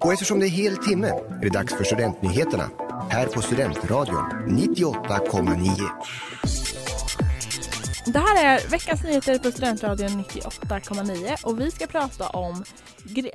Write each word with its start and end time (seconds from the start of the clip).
Och 0.00 0.12
eftersom 0.12 0.40
det 0.40 0.46
är 0.46 0.50
hel 0.50 0.76
timme 0.76 1.08
är 1.08 1.40
det 1.42 1.48
dags 1.48 1.74
för 1.74 1.84
Studentnyheterna 1.84 2.70
här 3.10 3.26
på 3.26 3.42
Studentradion 3.42 4.24
98,9. 4.48 5.90
Det 8.12 8.18
här 8.18 8.44
är 8.44 8.70
veckans 8.70 9.04
nyheter 9.04 9.38
på 9.38 9.50
Studentradion 9.50 10.08
98,9 10.08 11.44
och 11.44 11.60
vi 11.60 11.70
ska 11.70 11.86
prata 11.86 12.28
om 12.28 12.64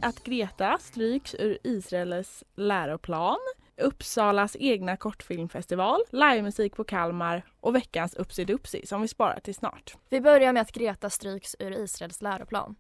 att 0.02 0.24
Greta 0.24 0.78
stryks 0.82 1.36
ur 1.40 1.58
Israels 1.64 2.44
läroplan, 2.56 3.38
Uppsalas 3.82 4.56
egna 4.60 4.98
kortfilmfestival, 4.98 6.02
livemusik 6.10 6.76
på 6.76 6.84
Kalmar 6.84 7.46
och 7.62 7.76
veckans 7.76 8.14
Upsi 8.14 8.86
som 8.86 9.02
vi 9.02 9.08
sparar 9.08 9.40
till 9.40 9.56
snart. 9.56 9.96
Vi 10.10 10.22
börjar 10.22 10.54
med 10.54 10.62
att 10.62 10.72
Greta 10.72 11.10
stryks 11.10 11.56
ur 11.60 11.84
Israels 11.84 12.22
läroplan. 12.22 12.76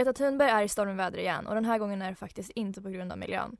Greta 0.00 0.12
Thunberg 0.12 0.50
är 0.50 0.62
i 0.62 0.68
stormväder 0.68 1.18
igen 1.18 1.46
och 1.46 1.54
den 1.54 1.64
här 1.64 1.78
gången 1.78 2.02
är 2.02 2.10
det 2.10 2.16
faktiskt 2.16 2.50
inte 2.50 2.82
på 2.82 2.88
grund 2.88 3.12
av 3.12 3.18
miljön. 3.18 3.56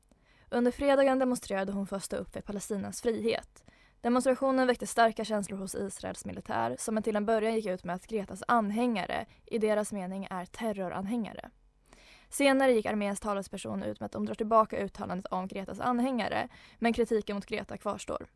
Under 0.49 0.71
fredagen 0.71 1.19
demonstrerade 1.19 1.71
hon 1.71 1.87
för 1.87 1.95
att 1.95 2.03
stå 2.03 2.15
upp 2.15 2.33
för 2.33 2.41
Palestinas 2.41 3.01
frihet. 3.01 3.63
Demonstrationen 4.01 4.67
väckte 4.67 4.87
starka 4.87 5.25
känslor 5.25 5.57
hos 5.57 5.75
Israels 5.75 6.25
militär 6.25 6.75
som 6.79 7.03
till 7.03 7.15
en 7.15 7.25
början 7.25 7.55
gick 7.55 7.65
ut 7.65 7.83
med 7.83 7.95
att 7.95 8.07
Gretas 8.07 8.43
anhängare 8.47 9.25
i 9.45 9.57
deras 9.57 9.91
mening 9.91 10.27
är 10.29 10.45
terroranhängare. 10.45 11.49
Senare 12.29 12.71
gick 12.71 12.85
arméns 12.85 13.19
talesperson 13.19 13.83
ut 13.83 13.99
med 13.99 14.05
att 14.05 14.11
de 14.11 14.25
drar 14.25 14.35
tillbaka 14.35 14.77
uttalandet 14.77 15.25
om 15.25 15.47
Gretas 15.47 15.79
anhängare 15.79 16.47
men 16.79 16.93
kritiken 16.93 17.35
mot 17.35 17.45
Greta 17.45 17.77
kvarstår. 17.77 18.27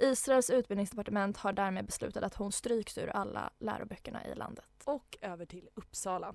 Israels 0.00 0.50
utbildningsdepartement 0.50 1.36
har 1.36 1.52
därmed 1.52 1.86
beslutat 1.86 2.22
att 2.22 2.34
hon 2.34 2.52
stryks 2.52 2.98
ur 2.98 3.08
alla 3.08 3.50
läroböckerna 3.58 4.26
i 4.26 4.34
landet. 4.34 4.64
Och 4.84 5.18
över 5.20 5.46
till 5.46 5.68
Uppsala. 5.74 6.34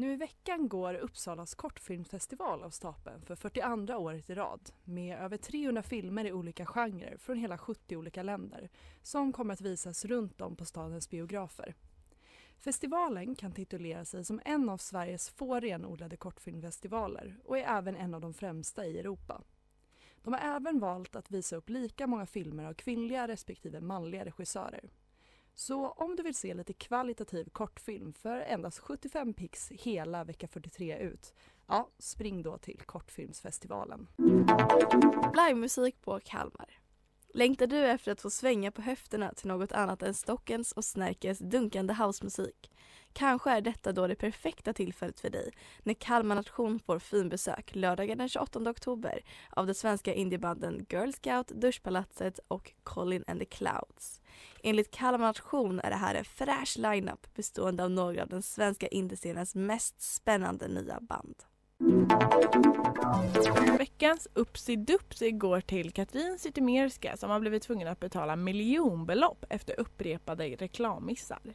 Nu 0.00 0.12
i 0.12 0.16
veckan 0.16 0.68
går 0.68 0.94
Uppsalas 0.94 1.54
kortfilmfestival 1.54 2.62
av 2.62 2.70
stapeln 2.70 3.22
för 3.22 3.36
42 3.36 3.96
året 3.96 4.30
i 4.30 4.34
rad 4.34 4.70
med 4.84 5.18
över 5.18 5.36
300 5.36 5.82
filmer 5.82 6.24
i 6.24 6.32
olika 6.32 6.66
genrer 6.66 7.16
från 7.16 7.36
hela 7.36 7.58
70 7.58 7.96
olika 7.96 8.22
länder 8.22 8.70
som 9.02 9.32
kommer 9.32 9.54
att 9.54 9.60
visas 9.60 10.04
runt 10.04 10.40
om 10.40 10.56
på 10.56 10.64
stadens 10.64 11.10
biografer. 11.10 11.74
Festivalen 12.58 13.34
kan 13.34 13.52
titulera 13.52 14.04
sig 14.04 14.24
som 14.24 14.40
en 14.44 14.68
av 14.68 14.78
Sveriges 14.78 15.30
få 15.30 15.60
renodlade 15.60 16.16
kortfilmfestivaler 16.16 17.36
och 17.44 17.58
är 17.58 17.78
även 17.78 17.96
en 17.96 18.14
av 18.14 18.20
de 18.20 18.34
främsta 18.34 18.86
i 18.86 18.98
Europa. 18.98 19.42
De 20.22 20.32
har 20.32 20.56
även 20.56 20.80
valt 20.80 21.16
att 21.16 21.30
visa 21.30 21.56
upp 21.56 21.68
lika 21.68 22.06
många 22.06 22.26
filmer 22.26 22.64
av 22.64 22.74
kvinnliga 22.74 23.28
respektive 23.28 23.80
manliga 23.80 24.24
regissörer. 24.24 24.90
Så 25.60 25.88
om 25.88 26.16
du 26.16 26.22
vill 26.22 26.34
se 26.34 26.54
lite 26.54 26.72
kvalitativ 26.72 27.48
kortfilm 27.52 28.12
för 28.12 28.40
endast 28.40 28.78
75 28.78 29.34
pix 29.34 29.70
hela 29.70 30.24
vecka 30.24 30.48
43 30.48 30.98
ut, 30.98 31.34
ja, 31.66 31.88
spring 31.98 32.42
då 32.42 32.58
till 32.58 32.80
Kortfilmsfestivalen. 32.86 34.08
Livemusik 35.34 36.00
på 36.00 36.20
Kalmar. 36.24 36.80
Längtar 37.34 37.66
du 37.66 37.78
efter 37.78 38.12
att 38.12 38.20
få 38.20 38.30
svänga 38.30 38.70
på 38.70 38.82
höfterna 38.82 39.34
till 39.34 39.48
något 39.48 39.72
annat 39.72 40.02
än 40.02 40.14
Stockens 40.14 40.72
och 40.72 40.84
Snärkes 40.84 41.38
dunkande 41.38 41.94
housemusik? 41.94 42.70
Kanske 43.12 43.50
är 43.50 43.60
detta 43.60 43.92
då 43.92 44.06
det 44.06 44.14
perfekta 44.14 44.72
tillfället 44.72 45.20
för 45.20 45.30
dig 45.30 45.50
när 45.82 45.94
Kalmar 45.94 46.34
Nation 46.34 46.78
får 46.78 46.98
finbesök 46.98 47.74
lördagen 47.74 48.18
den 48.18 48.28
28 48.28 48.70
oktober 48.70 49.20
av 49.50 49.66
de 49.66 49.74
svenska 49.74 50.14
indiebanden 50.14 50.86
Girl 50.88 51.12
Scout, 51.12 51.48
Duschpalatset 51.48 52.40
och 52.48 52.72
Colin 52.82 53.24
and 53.26 53.40
the 53.40 53.46
Clouds. 53.46 54.20
Enligt 54.62 54.90
Kalmar 54.90 55.26
Nation 55.26 55.80
är 55.80 55.90
det 55.90 55.96
här 55.96 56.14
en 56.14 56.24
fräsch 56.24 56.76
lineup 56.78 57.34
bestående 57.34 57.84
av 57.84 57.90
några 57.90 58.22
av 58.22 58.28
den 58.28 58.42
svenska 58.42 58.86
indiescenens 58.86 59.54
mest 59.54 60.00
spännande 60.00 60.68
nya 60.68 61.00
band. 61.00 61.34
Veckans 63.78 64.28
Upsi 64.34 64.76
går 65.32 65.60
till 65.60 65.92
Katrin 65.92 66.38
Zytomierska 66.38 67.16
som 67.16 67.30
har 67.30 67.40
blivit 67.40 67.62
tvungen 67.62 67.88
att 67.88 68.00
betala 68.00 68.36
miljonbelopp 68.36 69.44
efter 69.48 69.80
upprepade 69.80 70.44
reklammissar. 70.44 71.54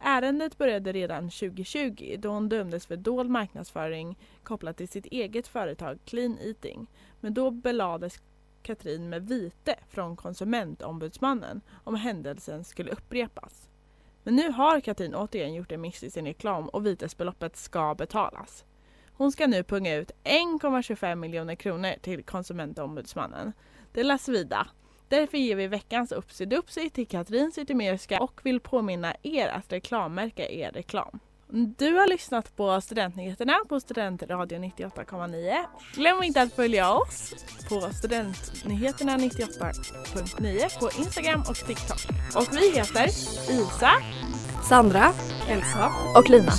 Ärendet 0.00 0.58
började 0.58 0.92
redan 0.92 1.30
2020 1.30 2.16
då 2.18 2.28
hon 2.28 2.48
dömdes 2.48 2.86
för 2.86 2.96
dold 2.96 3.30
marknadsföring 3.30 4.18
kopplat 4.42 4.76
till 4.76 4.88
sitt 4.88 5.06
eget 5.06 5.48
företag 5.48 5.98
Clean 6.04 6.38
Eating. 6.38 6.86
Men 7.20 7.34
då 7.34 7.50
belades 7.50 8.20
Katrin 8.62 9.08
med 9.08 9.28
vite 9.28 9.74
från 9.88 10.16
Konsumentombudsmannen 10.16 11.60
om 11.84 11.94
händelsen 11.94 12.64
skulle 12.64 12.90
upprepas. 12.90 13.68
Men 14.22 14.36
nu 14.36 14.50
har 14.50 14.80
Katrin 14.80 15.14
återigen 15.14 15.54
gjort 15.54 15.72
en 15.72 15.80
miss 15.80 16.02
i 16.02 16.10
sin 16.10 16.26
reklam 16.26 16.68
och 16.68 16.86
vitesbeloppet 16.86 17.56
ska 17.56 17.94
betalas. 17.94 18.64
Hon 19.12 19.32
ska 19.32 19.46
nu 19.46 19.64
punga 19.64 19.94
ut 19.94 20.10
1,25 20.24 21.14
miljoner 21.14 21.54
kronor 21.54 21.92
till 22.02 22.24
Konsumentombudsmannen. 22.24 23.52
Det 23.92 24.02
lär 24.02 24.18
svida. 24.18 24.68
Därför 25.08 25.38
ger 25.38 25.56
vi 25.56 25.66
veckans 25.66 26.12
Upsi 26.12 26.90
till 26.90 27.06
Katrin 27.06 27.52
Zytomierska 27.52 28.20
och 28.20 28.40
vill 28.44 28.60
påminna 28.60 29.14
er 29.22 29.48
att 29.48 29.72
reklammärka 29.72 30.48
er 30.50 30.70
reklam. 30.72 31.20
Du 31.50 31.92
har 31.94 32.06
lyssnat 32.06 32.56
på 32.56 32.80
Studentnyheterna 32.80 33.54
på 33.68 33.80
Studentradio 33.80 34.58
98,9. 34.58 35.64
Glöm 35.94 36.22
inte 36.22 36.42
att 36.42 36.52
följa 36.52 36.92
oss 36.92 37.34
på 37.68 37.80
Studentnyheterna 37.80 39.16
98.9 39.16 40.78
på 40.80 40.90
Instagram 40.98 41.40
och 41.48 41.56
TikTok. 41.56 41.98
Och 42.36 42.48
vi 42.52 42.70
heter 42.78 43.06
Isa, 43.50 43.90
Sandra, 44.68 45.12
Elsa 45.48 45.90
och 46.16 46.30
Lina. 46.30 46.52